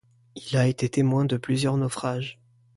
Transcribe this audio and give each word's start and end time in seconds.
Il 0.35 0.57
a 0.57 0.65
été 0.65 0.89
témoin 0.89 1.25
de 1.25 1.37
plusieurs 1.37 1.77
naufrages. 1.77 2.39